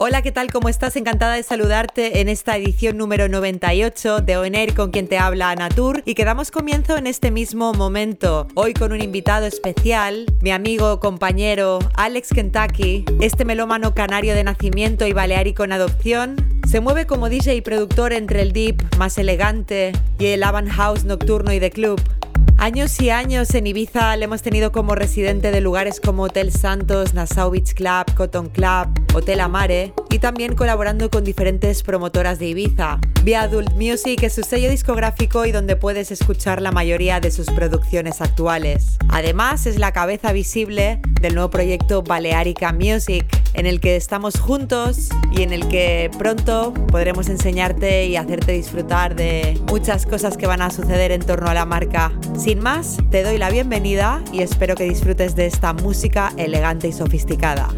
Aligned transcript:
Hola, 0.00 0.22
¿qué 0.22 0.30
tal? 0.30 0.52
¿Cómo 0.52 0.68
estás? 0.68 0.94
Encantada 0.94 1.34
de 1.34 1.42
saludarte 1.42 2.20
en 2.20 2.28
esta 2.28 2.56
edición 2.56 2.96
número 2.96 3.28
98 3.28 4.20
de 4.20 4.36
ONER 4.36 4.72
con 4.72 4.92
quien 4.92 5.08
te 5.08 5.18
habla 5.18 5.52
Natur 5.56 6.04
y 6.04 6.14
que 6.14 6.24
damos 6.24 6.52
comienzo 6.52 6.96
en 6.96 7.08
este 7.08 7.32
mismo 7.32 7.74
momento. 7.74 8.46
Hoy 8.54 8.74
con 8.74 8.92
un 8.92 9.00
invitado 9.00 9.44
especial, 9.46 10.26
mi 10.40 10.52
amigo, 10.52 11.00
compañero 11.00 11.80
Alex 11.94 12.28
Kentucky, 12.28 13.06
este 13.20 13.44
melómano 13.44 13.92
canario 13.92 14.36
de 14.36 14.44
nacimiento 14.44 15.04
y 15.04 15.12
baleárico 15.12 15.64
en 15.64 15.72
adopción. 15.72 16.36
Se 16.68 16.78
mueve 16.78 17.06
como 17.06 17.28
DJ 17.28 17.56
y 17.56 17.60
productor 17.60 18.12
entre 18.12 18.42
el 18.42 18.52
deep 18.52 18.80
más 18.98 19.18
elegante 19.18 19.90
y 20.20 20.26
el 20.26 20.44
avant 20.44 20.68
house 20.68 21.02
nocturno 21.02 21.52
y 21.52 21.58
de 21.58 21.72
club. 21.72 22.00
Años 22.60 23.00
y 23.00 23.10
años 23.10 23.54
en 23.54 23.68
Ibiza 23.68 24.16
le 24.16 24.24
hemos 24.24 24.42
tenido 24.42 24.72
como 24.72 24.96
residente 24.96 25.52
de 25.52 25.60
lugares 25.60 26.00
como 26.00 26.24
Hotel 26.24 26.50
Santos, 26.50 27.14
Nassau 27.14 27.52
Beach 27.52 27.72
Club, 27.72 28.12
Cotton 28.16 28.48
Club, 28.48 28.88
Hotel 29.14 29.38
Amare 29.38 29.92
y 30.10 30.18
también 30.18 30.56
colaborando 30.56 31.08
con 31.08 31.22
diferentes 31.22 31.84
promotoras 31.84 32.40
de 32.40 32.48
Ibiza. 32.48 32.98
Via 33.22 33.42
Adult 33.42 33.74
Music 33.74 34.24
es 34.24 34.34
su 34.34 34.42
sello 34.42 34.68
discográfico 34.70 35.46
y 35.46 35.52
donde 35.52 35.76
puedes 35.76 36.10
escuchar 36.10 36.60
la 36.60 36.72
mayoría 36.72 37.20
de 37.20 37.30
sus 37.30 37.46
producciones 37.46 38.20
actuales. 38.20 38.98
Además 39.08 39.66
es 39.66 39.78
la 39.78 39.92
cabeza 39.92 40.32
visible 40.32 41.00
del 41.20 41.34
nuevo 41.34 41.50
proyecto 41.50 42.02
Balearica 42.02 42.72
Music, 42.72 43.24
en 43.54 43.66
el 43.66 43.80
que 43.80 43.96
estamos 43.96 44.38
juntos 44.38 45.10
y 45.32 45.42
en 45.42 45.52
el 45.52 45.68
que 45.68 46.10
pronto 46.18 46.72
podremos 46.88 47.28
enseñarte 47.28 48.06
y 48.06 48.16
hacerte 48.16 48.52
disfrutar 48.52 49.14
de 49.14 49.60
muchas 49.68 50.06
cosas 50.06 50.36
que 50.36 50.46
van 50.46 50.62
a 50.62 50.70
suceder 50.70 51.12
en 51.12 51.22
torno 51.22 51.48
a 51.48 51.54
la 51.54 51.64
marca. 51.64 52.12
Sin 52.48 52.60
más, 52.60 52.96
te 53.10 53.22
doy 53.24 53.36
la 53.36 53.50
bienvenida 53.50 54.22
y 54.32 54.40
espero 54.40 54.74
que 54.74 54.84
disfrutes 54.84 55.36
de 55.36 55.44
esta 55.44 55.74
música 55.74 56.32
elegante 56.38 56.88
y 56.88 56.92
sofisticada. 56.92 57.68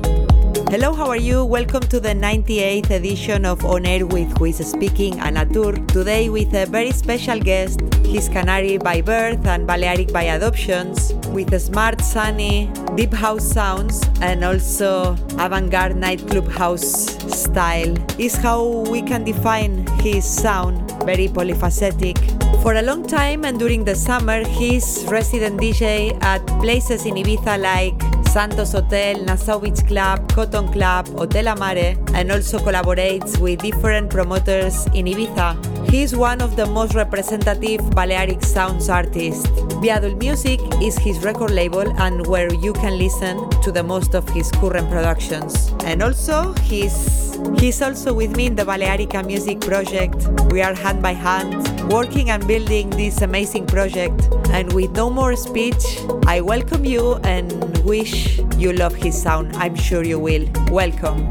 Hello, 0.71 0.95
how 0.95 1.09
are 1.09 1.17
you? 1.17 1.45
Welcome 1.45 1.83
to 1.89 1.99
the 1.99 2.11
98th 2.11 2.91
edition 2.91 3.45
of 3.45 3.65
On 3.65 3.85
Air 3.85 4.07
with 4.07 4.39
Who 4.39 4.45
is 4.45 4.59
Speaking, 4.59 5.15
Anatur. 5.15 5.85
Today 5.89 6.29
with 6.29 6.55
a 6.55 6.65
very 6.65 6.93
special 6.93 7.41
guest. 7.41 7.81
He's 8.07 8.29
Canary 8.29 8.79
by 8.79 9.01
birth 9.01 9.45
and 9.47 9.67
Balearic 9.67 10.13
by 10.13 10.23
adoptions, 10.23 11.13
with 11.31 11.61
smart, 11.61 12.01
sunny, 12.01 12.71
deep 12.95 13.13
house 13.13 13.51
sounds 13.51 14.09
and 14.21 14.45
also 14.45 15.17
avant-garde 15.41 15.97
nightclub 15.97 16.47
house 16.47 17.19
style. 17.37 17.93
Is 18.17 18.37
how 18.37 18.85
we 18.89 19.03
can 19.03 19.25
define 19.25 19.89
his 20.05 20.25
sound, 20.25 20.89
very 21.03 21.27
polyphacetic. 21.27 22.17
For 22.63 22.75
a 22.75 22.83
long 22.83 23.05
time 23.09 23.45
and 23.45 23.59
during 23.59 23.83
the 23.85 23.97
summer, 23.97 24.47
he's 24.47 25.05
resident 25.09 25.61
DJ 25.61 26.17
at 26.23 26.47
places 26.61 27.07
in 27.07 27.15
Ibiza 27.15 27.59
like 27.61 28.01
Santos 28.31 28.75
Hotel, 28.75 29.25
Nassau 29.25 29.59
Beach 29.59 29.85
Club, 29.89 30.33
Cotton 30.33 30.60
Club, 30.69 31.09
Hotel 31.09 31.49
Amare, 31.49 31.97
and 32.15 32.31
also 32.31 32.59
collaborates 32.59 33.39
with 33.39 33.61
different 33.61 34.11
promoters 34.11 34.87
in 34.95 35.07
Ibiza. 35.07 35.91
He 35.91 36.03
is 36.03 36.15
one 36.15 36.41
of 36.41 36.57
the 36.57 36.67
most 36.67 36.95
representative 36.95 37.91
Balearic 37.91 38.45
sounds 38.45 38.89
artists. 38.89 39.47
Viadul 39.83 40.19
Music 40.19 40.61
is 40.83 40.97
his 40.99 41.19
record 41.25 41.51
label 41.51 41.89
and 42.01 42.27
where 42.27 42.53
you 42.55 42.73
can 42.73 42.99
listen 42.99 43.49
to 43.63 43.73
the 43.73 43.83
most 43.83 44.15
of 44.15 44.29
his 44.29 44.51
current 44.53 44.89
productions. 44.91 45.73
And 45.85 46.03
also, 46.03 46.53
he's, 46.63 47.39
he's 47.59 47.81
also 47.83 48.13
with 48.13 48.37
me 48.37 48.47
in 48.47 48.55
the 48.55 48.65
Balearica 48.65 49.25
Music 49.27 49.61
Project. 49.61 50.29
We 50.53 50.63
are 50.63 50.75
hand 50.75 51.03
by 51.03 51.13
hand 51.13 51.91
working 51.91 52.31
and 52.31 52.47
building 52.47 52.91
this 52.91 53.23
amazing 53.23 53.67
project. 53.67 54.29
And 54.53 54.73
with 54.73 54.91
no 54.93 55.09
more 55.11 55.37
speech, 55.37 55.85
I 56.27 56.41
welcome 56.41 56.85
you 56.85 57.15
and 57.25 57.79
wish 57.85 58.39
you 58.57 58.73
love 58.73 58.95
his 58.95 59.21
sound. 59.21 59.55
I'm 59.57 59.75
sure 59.75 60.05
you 60.05 60.19
will. 60.19 60.47
Welcome. 60.71 61.29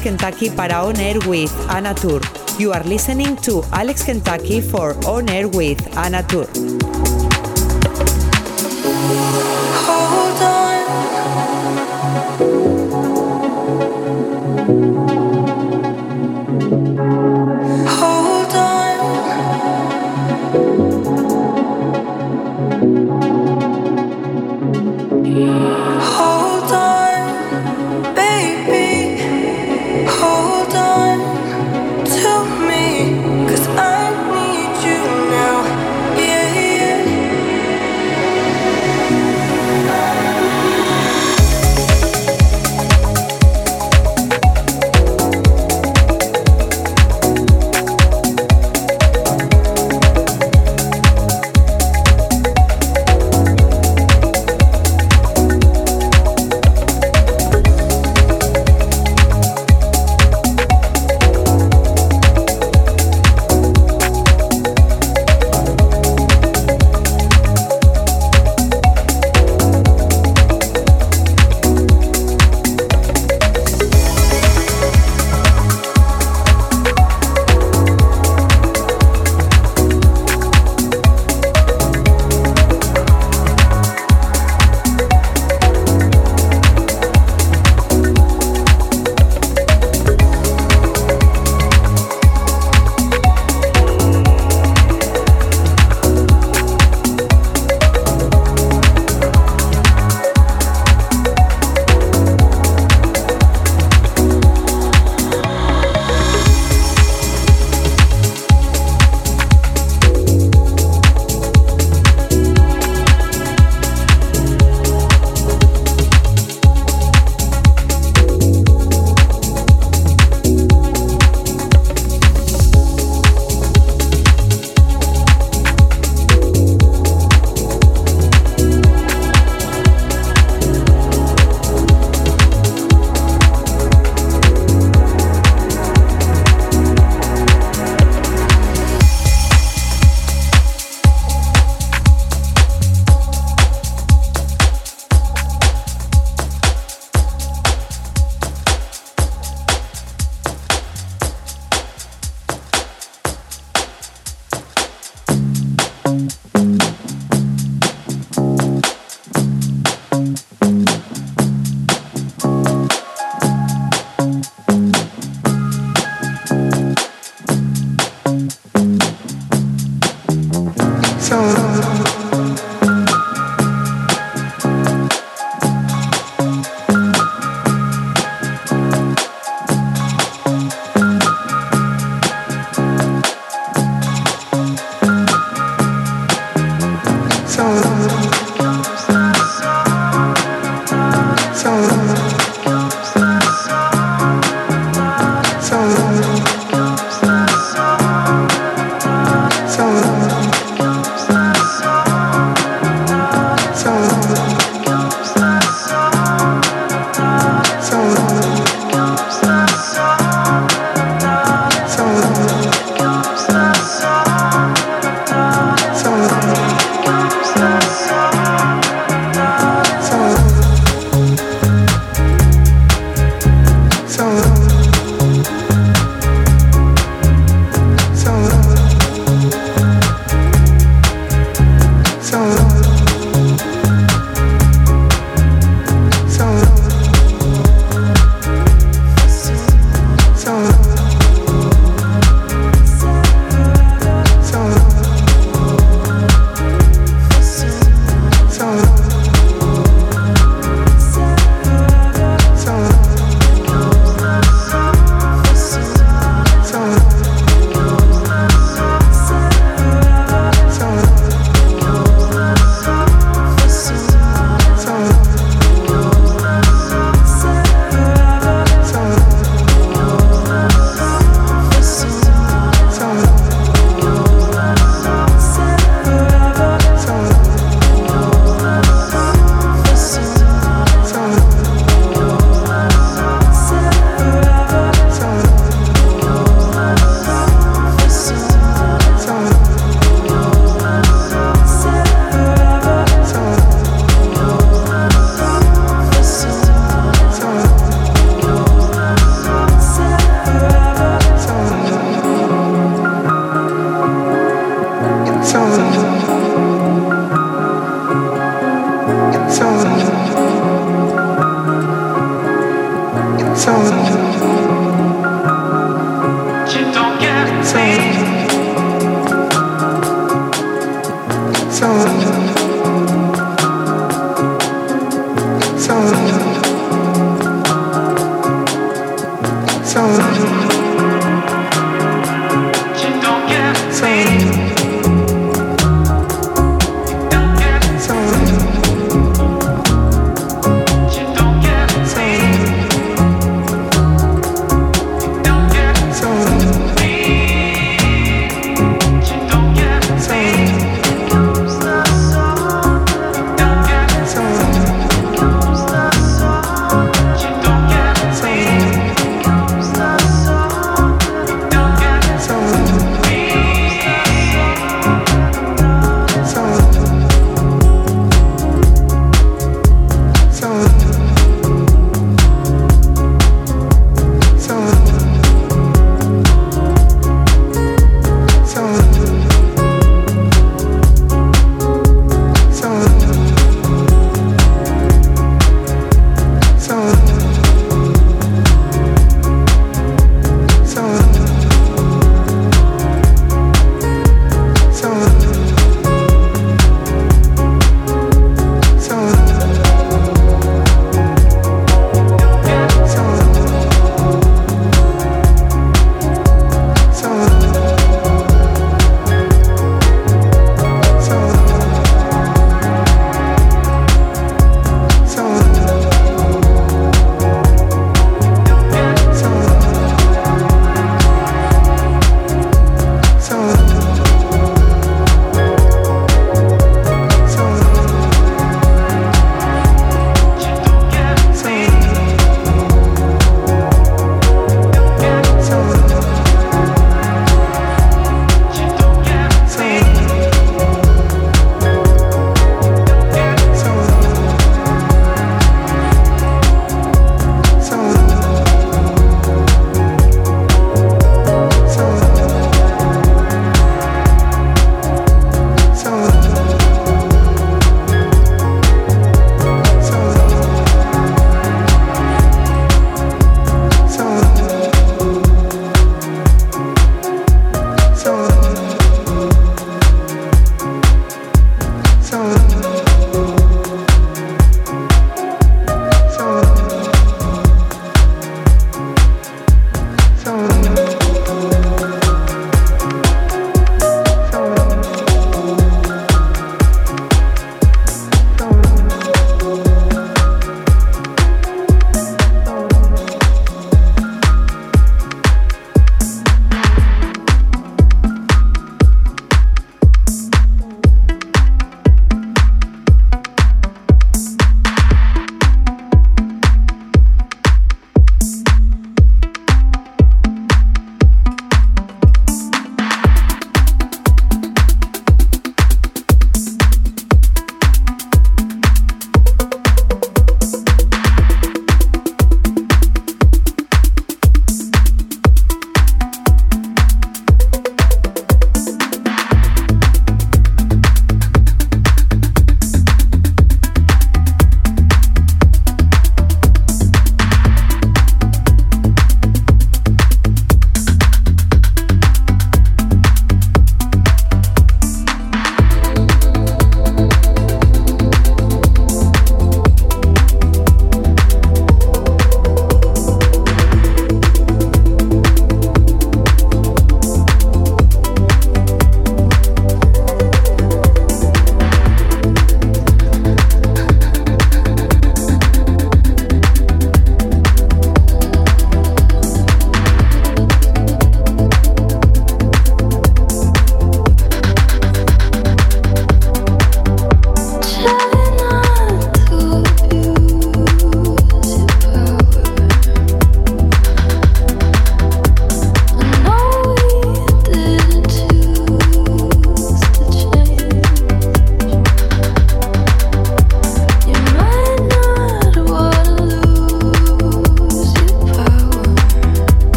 Kentucky 0.00 0.50
para 0.50 0.84
On 0.84 0.96
Air 0.96 1.18
with 1.26 1.52
Anna 1.70 1.94
Tour. 1.94 2.20
You 2.58 2.72
are 2.72 2.84
listening 2.84 3.36
to 3.42 3.62
Alex 3.72 4.04
Kentucky 4.04 4.60
for 4.60 4.96
On 5.06 5.28
Air 5.28 5.48
with 5.48 5.80
Anna 5.96 6.22
Tour. 6.22 6.77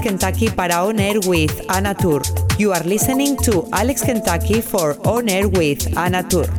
Kentucky 0.00 0.50
para 0.50 0.84
On 0.84 0.98
Air 0.98 1.20
with 1.26 1.64
Anna 1.70 1.94
Tour. 1.94 2.22
You 2.58 2.72
are 2.72 2.84
listening 2.84 3.36
to 3.44 3.68
Alex 3.72 4.02
Kentucky 4.02 4.60
for 4.60 4.96
On 5.06 5.28
Air 5.28 5.48
with 5.48 5.96
Anna 5.96 6.22
Tour. 6.22 6.57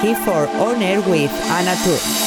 Key 0.00 0.14
for 0.14 0.46
On 0.60 0.80
Air 0.80 1.00
with 1.00 1.32
Anna 1.50 1.74
Tour. 1.82 2.17